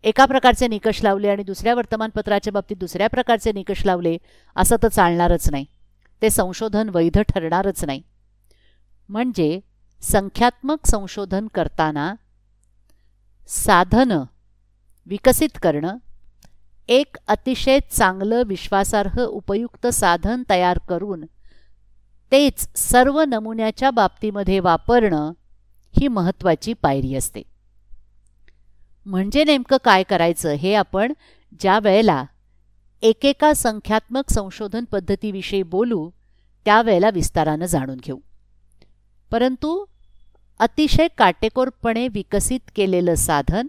एका 0.04 0.24
प्रकारचे 0.26 0.68
निकष 0.68 1.02
लावले 1.02 1.28
आणि 1.28 1.42
दुसऱ्या 1.42 1.74
वर्तमानपत्राच्या 1.74 2.52
बाबतीत 2.52 2.76
दुसऱ्या 2.76 3.06
प्रकारचे 3.08 3.52
निकष 3.52 3.86
लावले 3.86 4.16
असं 4.56 4.76
तर 4.82 4.88
चालणारच 4.88 5.50
नाही. 5.50 5.64
ते 6.22 6.30
संशोधन 6.30 6.88
वैध 6.88 7.18
ठरणारच 7.18 7.84
नाही. 7.84 8.02
म्हणजे 9.08 9.60
संख्यात्मक 10.00 10.86
संशोधन 10.86 11.46
करताना 11.54 12.14
साधनं 13.48 14.24
विकसित 15.06 15.58
करणं 15.62 15.96
एक 16.88 17.16
अतिशय 17.28 17.78
चांगलं 17.90 18.42
विश्वासार्ह 18.46 19.24
उपयुक्त 19.24 19.86
साधन 19.86 20.42
तयार 20.50 20.78
करून 20.88 21.24
तेच 22.32 22.68
सर्व 22.76 23.20
नमुन्याच्या 23.20 23.90
बाबतीमध्ये 23.90 24.60
वापरणं 24.60 25.32
ही 26.00 26.08
महत्त्वाची 26.08 26.72
पायरी 26.72 27.14
असते. 27.14 27.42
म्हणजे 29.06 29.44
नेमकं 29.44 29.76
काय 29.84 30.02
करायचं 30.02 30.52
हे 30.52 30.74
आपण 30.74 31.12
ज्या 31.60 31.78
वेळेला 31.78 32.24
एकेका 33.02 33.54
संख्यात्मक 33.54 34.32
संशोधन 34.32 34.84
पद्धतीविषयी 34.84 35.62
बोलू 35.62 36.10
त्यावेळेला 36.64 37.10
विस्तारानं 37.10 37.66
जाणून 37.66 37.96
घेऊ. 37.96 38.18
परंतु 39.30 39.84
अतिशय 40.58 41.08
काटेकोरपणे 41.18 42.08
विकसित 42.08 42.60
केलेलं 42.76 43.14
साधन 43.14 43.66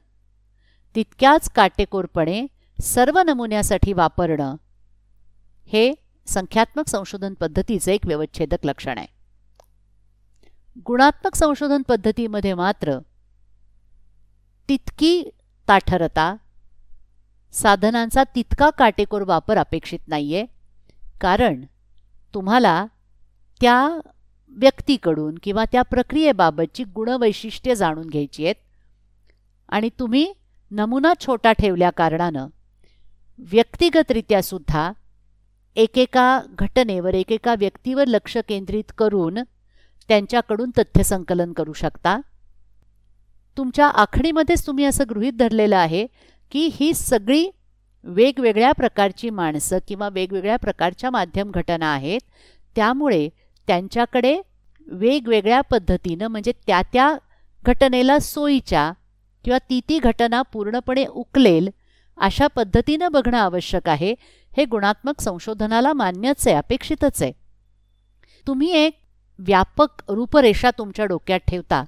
तितक्याच 0.96 1.50
काटेकोरपणे 1.50 2.48
सर्व 2.82 3.20
नमुन्यासाठी 3.20 3.94
वापरणं 3.94 4.56
हे 5.66 5.94
संख्यात्मक 6.28 6.88
संशोधन 6.88 7.34
पद्धतीचं 7.34 7.92
एक 7.92 8.06
व्यवच्छेदक 8.06 8.58
लक्षण 8.64 8.98
आहे. 8.98 9.08
गुणात्मक 10.86 11.36
संशोधन 11.36 11.82
पद्धतीमध्ये 11.82 12.54
मात्र 12.54 12.98
तितकी 14.70 15.30
ताठरता 15.68 16.36
साधनांचा 17.52 18.24
तितका 18.36 18.70
काटेकोर 18.70 19.22
वापर 19.22 19.58
अपेक्षित 19.58 20.00
नाही 20.08 20.36
आहे 20.36 20.46
कारण 21.22 21.66
तुम्हाला 22.34 22.86
त्या 23.62 24.00
व्यक्तीकडून 24.50 25.36
किंवा 25.44 25.66
त्या 25.72 25.82
प्रक्रियेबाबतची 25.82 26.84
गुणवैशिष्ट्ये 26.84 27.76
जाणून 27.76 28.10
घ्यायची 28.10 28.44
आहेत. 28.46 28.56
आणि 29.70 29.90
तुम्ही 30.00 30.34
नमुना 30.72 31.14
छोटा 31.20 31.52
ठेवल्या 31.52 31.90
कारणानं 31.90 32.48
व्यक्तिगतरित्या 33.40 34.44
सुद्धा 34.44 34.92
एकेका 35.76 36.42
घटनेवर 36.50 37.14
एकेका 37.14 37.56
व्यक्तीवर 37.60 38.06
लक्ष 38.08 38.38
केंद्रित 38.38 38.92
करून 38.98 39.40
त्यांच्याकडून 40.08 40.72
तथ्यसंकलन 40.78 41.54
करू 41.54 41.74
शकता. 41.74 42.20
तुमच्या 43.58 43.88
आखणीमध्येच 43.88 44.68
तुम्ही 44.68 44.86
असं 44.86 45.04
गृहीत 45.10 45.34
धरलेलं 45.34 45.76
आहे 45.76 46.08
की 46.52 46.70
ही 46.74 46.94
सगळी 46.94 47.50
वेगवेगळ्या 48.04 48.72
प्रकारची 48.72 49.30
माणसं 49.30 49.78
किंवा 49.88 50.10
वेगवेगळ्या 50.10 50.56
प्रकारच्या 50.56 51.10
माध्यम 51.10 51.52
घटना 51.52 51.94
आहेत 51.94 52.20
त्यामुळे 52.76 53.30
त्यांच्याकडे 53.68 54.42
वेगवेगळ्या 54.88 55.62
पद्धतीनं 55.62 56.28
म्हणजे 56.28 56.52
त्या 56.68 56.82
त्या 56.94 57.16
घटनेला 57.66 58.20
सोयीच्या 58.20 58.92
किंवा 59.44 59.58
ती 59.70 59.82
ती 59.90 60.00
घटना 60.00 60.42
पूर्णपणे 60.42 61.06
उकलेल 61.06 61.70
अशा 62.18 62.48
पद्धतीनं 62.48 63.12
बघणं 63.12 63.38
आवश्यक 63.38 63.90
आहे. 63.90 64.16
हे 64.58 64.66
गुणात्मक 64.66 65.22
संशोधनाला 65.22 65.94
मान्यच 65.94 66.48
आहे 66.48 66.56
अपेक्षितच 66.56 67.22
आहे. 67.22 67.32
तुम्ही 68.48 68.72
एक 68.72 69.00
व्यापक 69.40 69.88
रूपरेषा 70.10 70.70
तुमच्या 70.78 71.06
डोक्यात 71.06 71.40
ठेवता. 71.40 71.84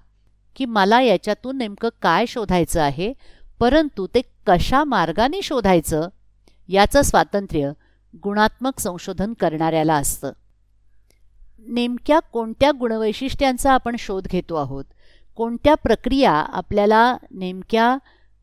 की 0.58 0.66
मला 0.66 1.02
याच्यातून 1.02 1.58
नेमकं 1.58 1.90
काय 2.02 2.26
शोधायचं 2.26 2.82
आहे 2.82 3.14
परंतु 3.60 4.08
ते 4.08 4.22
कशा 4.48 4.84
मार्गाने 4.84 5.42
शोधायचं 5.42 6.08
याचं 6.68 7.02
स्वातंत्र्य 7.02 7.72
गुणात्मक 8.24 8.80
संशोधन 8.80 9.34
करणाऱ्याला 9.34 9.96
असतं. 9.96 10.32
नेमक्या 11.68 12.20
कोणत्या 12.20 12.72
गुणवैशिष्ट्यांचा 12.80 13.74
आपण 13.74 13.96
शोध 14.00 14.28
घेतो 14.28 14.56
आहोत 14.56 14.86
कोणत्या 15.36 15.76
प्रक्रिया 15.76 16.32
आपल्याला 16.32 17.18
नेमक्या 17.32 17.98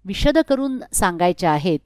विशद 0.04 0.38
करून 0.38 0.78
सांगायच्या 0.92 1.50
आहेत 1.50 1.78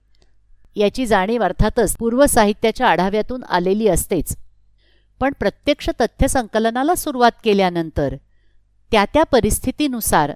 याची 0.77 1.07
जाणीव 1.07 1.43
अर्थातच 1.43 1.97
पूर्व 1.97 2.27
साहित्याच्या 2.27 2.89
आढाव्यातून 2.89 3.45
आलेली 3.45 3.89
असतेच. 3.89 4.37
पण 5.21 5.33
प्रत्यक्ष 5.41 5.91
तथ्य 6.01 6.29
संकलनाला 6.29 6.95
सुरुवात 6.95 7.33
केल्यानंतर 7.45 8.15
त्या 8.91 9.05
त्या 9.05 9.25
परिस्थितीनुसार 9.25 10.33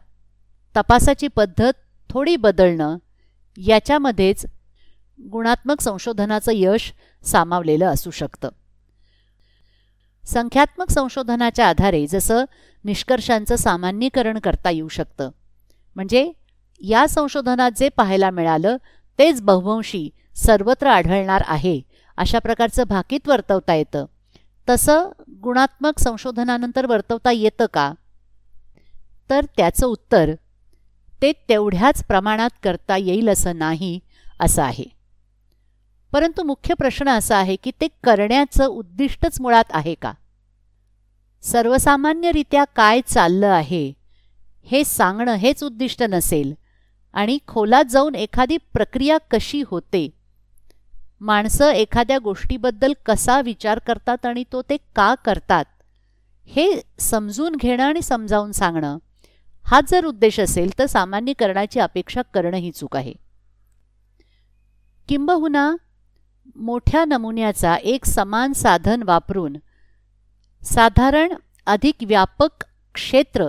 तपासाची 0.76 1.28
पद्धत 1.28 1.72
थोडी 2.10 2.36
बदलणं 2.36 2.96
याच्यामध्येच 3.56 4.46
गुणात्मक 5.32 5.80
संशोधनाचं 5.80 6.52
यश 6.54 6.92
सामावलेलं 7.22 7.86
असू 7.86 8.10
शकतं. 8.10 8.48
संख्यात्मक 10.24 10.90
संशोधनाच्या 10.90 11.68
आधारे 11.68 12.06
जसं 12.06 12.44
निष्कर्षांचं 12.84 13.56
सामान्यीकरण 13.56 14.38
करता 14.38 14.70
येऊ 14.70 14.88
शकतं. 14.88 15.30
म्हणजे 15.94 16.32
या 16.80 17.08
संशोधनात 17.08 17.70
जे 17.76 17.88
पाहायला 17.88 18.30
मिळालं 18.30 18.76
तेच 19.18 19.42
बहुवंशी 19.42 20.10
सर्वत्र 20.34 20.86
आढळणार 20.86 21.42
आहे 21.46 21.80
अशा 22.16 22.38
प्रकारचं 22.38 22.84
भाकीत 22.88 23.28
वर्तवता 23.28 23.74
येतं. 23.74 24.04
तसं 24.68 25.08
गुणात्मक 25.30 25.98
संशोधनानंतर 25.98 26.86
वर्तवता 26.86 27.32
येतं 27.32 27.66
का? 27.74 27.92
तर 29.32 29.44
त्याचं 29.56 29.86
उत्तर 29.86 30.34
ते 31.22 31.32
तेवढ्याच 31.48 32.04
प्रमाणात 32.04 32.50
करता 32.62 32.96
येईल 32.96 33.28
असं 33.28 33.56
नाही 33.56 34.00
असं 34.40 34.62
आहे. 34.62 34.84
परंतु 36.12 36.42
मुख्य 36.42 36.74
प्रश्न 36.74 37.08
असा 37.08 37.36
आहे 37.36 37.56
की 37.56 37.70
ते 37.80 37.88
करण्याचं 38.04 38.64
उद्दिष्टच 38.64 39.40
मुळात 39.40 39.64
आहे 39.70 39.94
का? 39.94 40.12
सर्वसामान्यरित्या 41.42 42.64
काय 42.64 43.00
चाललं 43.06 43.46
आहे 43.46 43.92
हे 44.62 44.84
सांगणं 44.84 45.34
हेच 45.34 45.64
उद्दिष्ट 45.64 46.02
नसेल 46.02 46.54
आणि 47.12 47.38
खोलात 47.46 47.84
जाऊन 47.84 48.14
एखादी 48.14 48.56
प्रक्रिया 48.56 49.18
कशी 49.30 49.62
होते 49.66 50.10
माणसं 51.20 51.70
एखाद्या 51.70 52.18
गोष्टीबद्दल 52.18 52.92
कसा 53.06 53.40
विचार 53.40 53.78
करतात 53.78 54.26
आणि 54.26 54.44
तो 54.52 54.62
ते 54.62 54.76
का 54.76 55.14
करतात 55.14 55.64
हे 56.46 56.80
समजून 56.98 57.56
घेणं 57.56 57.84
आणि 57.84 58.02
समजावून 58.02 58.52
सांगणं 58.52 58.98
हाच 59.72 59.90
जर 59.90 60.04
उद्देश 60.04 60.40
असेल 60.40 60.78
तर 60.78 60.86
सामान्यीकरणाची 60.86 61.80
अपेक्षा 61.80 62.22
करणं 62.22 62.56
ही 62.56 62.70
चूक 62.70 62.96
आहे. 62.96 63.12
किंबहुना 65.08 65.76
मोठ्या 66.56 67.04
नमुन्याचा 67.04 67.74
एक 67.74 68.04
समान 68.04 68.52
साधन 68.52 69.02
वापरून 69.02 69.56
साधारण 70.64 71.32
अधिक 71.66 71.94
व्यापक 72.06 72.64
क्षेत्र 72.94 73.46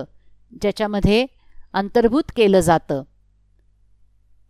ज्याच्यामध्ये 0.62 1.26
अंतर्भूत 1.72 2.22
केलं 2.36 2.60
जातं 2.60 3.02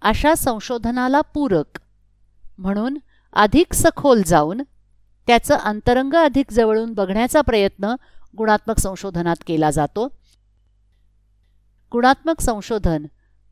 अशा 0.02 0.34
संशोधनाला 0.34 1.20
पूरक 1.20 1.78
म्हणून 2.58 2.98
अधिक 3.32 3.72
सखोल 3.72 4.22
जाऊन 4.26 4.62
त्याचं 5.26 5.54
अंतरंग 5.54 6.14
अधिक 6.14 6.50
जवळून 6.50 6.92
बघण्याचा 6.92 7.40
प्रयत्न 7.40 7.94
गुणात्मक 8.38 8.78
संशोधनात 8.78 9.36
केला 9.46 9.70
जातो. 9.70 10.08
गुणात्मक 11.94 12.40
संशोधन 12.40 13.06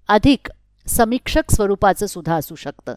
अधिक 0.09 0.51
समीक्षक 0.87 1.43
स्वरूपाचं 1.51 2.07
सुद्धा 2.07 2.35
असू 2.35 2.55
शकतं. 2.55 2.95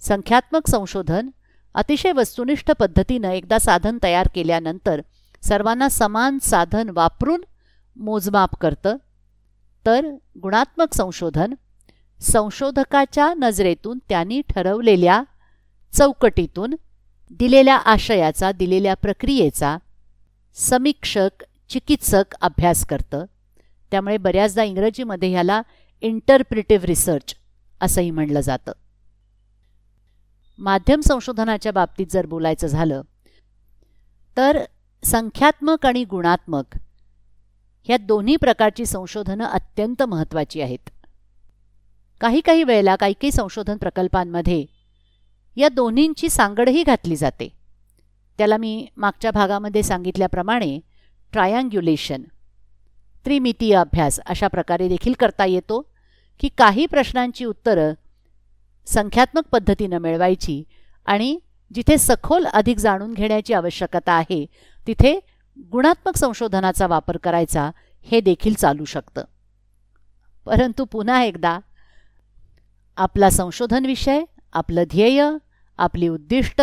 संख्यात्मक 0.00 0.68
संशोधन 0.68 1.28
अतिशय 1.74 2.12
वस्तुनिष्ठ 2.12 2.70
पद्धतीनं 2.70 3.30
एकदा 3.30 3.58
साधन 3.58 3.98
तयार 4.02 4.28
केल्यानंतर 4.34 5.00
सर्वांना 5.42 5.88
समान 5.88 6.38
साधन 6.38 6.90
वापरून 6.90 7.44
मोजमाप 7.96 8.56
करतं. 8.56 8.96
तर 9.86 10.16
गुणात्मक 10.42 10.94
संशोधन 10.94 11.54
संशोधकाच्या 12.20 13.34
नजरेतून 13.34 13.98
त्यांनी 14.08 14.42
ठरवलेल्या 14.48 15.22
चौकटीतून 15.92 16.74
दिलेल्या 17.30 17.76
आशयाचा 17.76 18.52
दिलेल्या 18.52 18.94
प्रक्रियेचा 18.94 19.76
समीक्षक 20.54 21.44
चिकित्सक 21.68 22.34
अभ्यास 22.40 22.86
करतं. 22.86 23.24
त्यामुळे 23.90 24.16
बऱ्याचदा 24.16 24.62
इंग्रजीमध्ये 24.62 25.28
ह्याला 25.28 25.62
इंटरप्रिटिव्ह 26.02 26.84
रिसर्च 26.84 27.34
असंही 27.80 28.10
म्हणलं 28.10 28.40
जातं. 28.40 28.72
माध्यम 30.58 31.00
संशोधनाच्या 31.00 31.72
बाबतीत 31.72 32.06
जर 32.10 32.26
बोलायचं 32.26 32.66
झालं 32.66 33.02
तर 34.36 34.58
संख्यात्मक 35.04 35.86
आणि 35.86 36.04
गुणात्मक 36.04 36.76
ह्या 37.84 37.96
दोन्ही 37.96 38.36
प्रकारची 38.36 38.86
संशोधनं 38.86 39.44
अत्यंत 39.44 40.02
महत्त्वाची 40.02 40.60
आहेत. 40.60 40.90
काही 42.20 42.40
काही 42.40 42.64
वेळेला 42.64 42.96
काही 42.96 43.12
काही 43.12 43.32
संशोधन 43.32 43.76
प्रकल्पांमध्ये 43.76 44.64
या 45.56 45.68
दोन्हींची 45.68 46.28
सांगडही 46.28 46.82
घातली 46.82 47.16
जाते. 47.16 47.48
त्याला 48.38 48.56
मी 48.56 48.86
मागच्या 48.96 49.30
भागामध्ये 49.30 49.82
सांगितल्याप्रमाणे 49.82 50.80
ट्रायंग्युलेशन 51.32 52.22
त्रिमितीय 53.24 53.74
अभ्यास 53.74 54.20
अशा 54.26 54.48
प्रकारे 54.48 54.88
देखील 54.88 55.12
करता 55.12 55.44
येतो 55.44 55.90
की 56.40 56.48
काही 56.58 56.86
प्रश्नांची 56.86 57.44
उत्तरं 57.44 57.92
संख्यात्मक 58.86 59.42
पद्धतीनं 59.52 59.98
मिळवायची 59.98 60.62
आणि 61.06 61.38
जिथे 61.74 61.98
सखोल 61.98 62.46
अधिक 62.46 62.78
जाणून 62.78 63.14
घेण्याची 63.14 63.52
आवश्यकता 63.52 64.12
आहे 64.12 64.46
तिथे 64.86 65.20
गुणात्मक 65.72 66.16
संशोधनाचा 66.16 66.86
वापर 66.86 67.16
करायचा 67.16 67.70
हे 68.02 68.20
देखील 68.20 68.54
चालू 68.54 68.84
शकतं. 68.84 69.24
परंतु 70.46 70.84
पुन्हा 70.84 71.22
एकदा 71.22 71.58
आपला 72.96 73.30
संशोधन 73.30 73.86
विषय 73.86 74.24
आपलं 74.52 74.84
ध्येय 74.90 75.30
आपली 75.78 76.08
उद्दिष्ट 76.08 76.62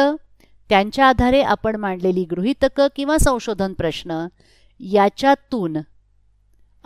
त्यांच्या 0.69 1.07
आधारे 1.07 1.41
आपण 1.41 1.75
मांडलेली 1.75 2.25
गृहितकं 2.25 2.87
किंवा 2.95 3.17
संशोधन 3.17 3.73
प्रश्न 3.73 4.27
याच्यातून 4.79 5.77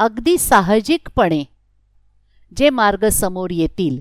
अगदी 0.01 0.37
साहजिकपणे 0.37 1.43
जे 2.57 2.69
मार्ग 2.69 3.07
समोर 3.09 3.49
येतील 3.49 3.99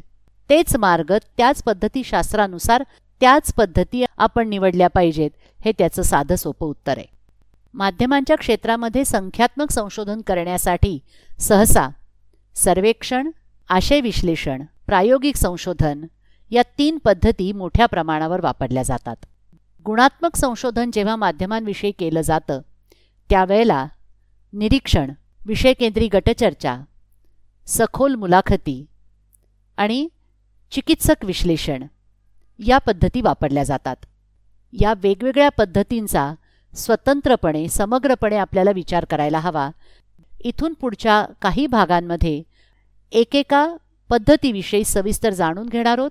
तेच 0.51 0.77
मार्ग 0.77 1.13
त्याच 1.37 1.63
पद्धतीशास्त्रानुसार 1.63 2.83
त्याच 3.21 3.53
पद्धती 3.55 4.05
आपण 4.19 4.49
निवडल्या 4.49 4.89
पाहिजेत 4.89 5.31
हे 5.65 5.73
त्याचं 5.79 6.03
साधं 6.03 6.37
सोपं 6.37 6.67
उत्तर 6.67 6.99
आहे. 6.99 7.07
माध्यमांच्या 7.75 8.37
क्षेत्रामध्ये 8.37 9.05
संख्यात्मक 9.05 9.71
संशोधन 9.71 10.21
करण्यासाठी 10.21 10.99
सहसा 11.39 11.89
सर्वेक्षण 12.55 13.31
आशय 13.69 14.01
विश्लेषण 14.01 14.63
प्रायोगिक 14.87 15.37
संशोधन 15.37 16.05
या 16.51 16.63
तीन 16.79 16.99
पद्धती 16.99 17.53
मोठ्या 17.53 17.87
प्रमाणावर 17.87 18.41
वापरल्या 18.41 18.83
जातात. 18.83 19.17
गुणात्मक 19.87 20.37
संशोधन 20.37 20.91
जेव्हा 20.91 21.17
माध्यमांविषयी 21.17 21.93
केलं 21.93 22.21
जातं 22.21 22.61
त्यावेळेला 23.31 23.87
निरीक्षण 24.53 25.11
विषयकेंद्री 25.47 26.09
गटचर्चा 26.09 26.81
सखोल 27.67 28.15
मुलाखती 28.15 28.87
आणि 29.77 30.09
चिकित्सक 30.71 31.25
विश्लेषण 31.25 31.85
या 32.59 32.79
पद्धती 32.79 33.21
वापरल्या 33.21 33.65
जातात. 33.65 33.97
या 34.73 34.95
वेगवेगळ्या 35.03 35.49
पद्धतींचा 35.49 36.35
स्वतंत्रपणे 36.75 37.69
समग्रपणे 37.69 38.37
आपल्याला 38.37 38.71
विचार 38.71 39.05
करायला 39.05 39.39
हवा. 39.39 39.71
इथून 40.41 40.75
पुढच्या 40.75 41.27
काही 41.43 41.67
भागांमध्ये 41.67 42.43
एकेका 43.13 43.77
पद्धतीविषयी 44.09 44.85
सविस्तर 44.85 45.31
जाणून 45.31 45.69
घेणार 45.69 45.99
आहोत. 45.99 46.11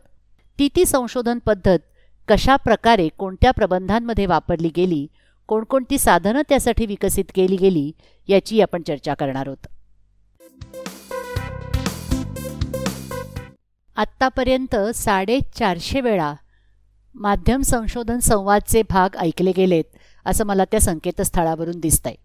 ती 0.59 0.69
ती 0.75 0.85
संशोधन 0.85 1.39
पद्धत 1.39 1.79
कशा 2.27 2.55
प्रकारे 2.55 3.07
कोणत्या 3.07 3.51
प्रबंधांमध्ये 3.51 4.25
वापरली 4.25 4.69
गेली 4.75 5.07
कोणकोणती 5.49 5.97
साधनं 5.97 6.41
त्यासाठी 6.49 6.85
विकसित 6.85 7.25
केली 7.35 7.55
गेली 7.55 7.91
याची 8.27 8.61
आपण 8.61 8.81
चर्चा 8.81 9.13
करणार 9.13 9.47
आहोत. 9.47 9.67
आत्तापर्यंत 13.95 14.75
साडेचारशे 14.95 16.01
वेळा 16.01 16.33
माध्यम 17.15 17.61
संशोधन 17.61 18.19
संवादचे 18.19 18.81
भाग 18.89 19.15
ऐकले 19.15 19.51
गेलेत 19.57 19.83
असं 20.25 20.45
मला 20.45 20.65
त्या 20.65 20.79
संकेतस्थळावरून 20.79 21.79
दिसतंय. 21.79 22.15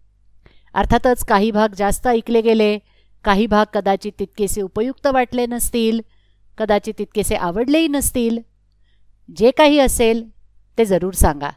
अर्थातच 0.73 1.25
काही 1.25 1.51
भाग 1.51 1.69
जास्त 1.77 2.07
ऐकले 2.07 2.41
गेले 2.41 2.79
काही 3.23 3.47
भाग 3.47 3.65
कदाचित 3.73 4.11
तितकेसे 4.19 4.61
उपयुक्त 4.61 5.07
वाटले 5.07 5.45
नसतील 5.45 5.99
कदाचित 6.57 6.93
तितकेसे 6.99 7.35
आवडलेही 7.35 7.87
नसतील. 7.87 8.37
जे 9.37 9.51
काही 9.51 9.79
असेल 9.79 10.29
ते 10.77 10.85
जरूर 10.85 11.13
सांगा. 11.13 11.49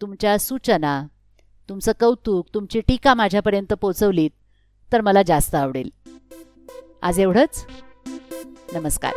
तुमच्या 0.00 0.38
सूचना 0.38 1.06
तुमचं 1.68 1.92
कौतुक 2.00 2.46
तुमची 2.54 2.80
टीका 2.80 3.14
माझ्यापर्यंत 3.14 3.72
पोचवलीत 3.72 4.30
तर 4.92 5.00
मला 5.00 5.22
जास्त 5.22 5.54
आवडेल. 5.54 5.90
आज 7.02 7.20
एवढंच. 7.20 7.66
नमस्कार. 8.72 9.12